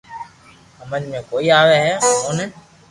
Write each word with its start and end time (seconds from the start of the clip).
ھمج 0.79 1.03
۾ 1.17 1.19
ڪوئي 1.29 1.47
آوي 1.59 1.77
ھي 1.83 1.91
اموني 2.05 2.45